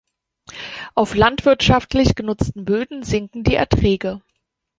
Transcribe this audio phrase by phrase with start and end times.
[0.95, 4.19] Auf landwirtschaftlich genutzten Böden sinken die Erträge.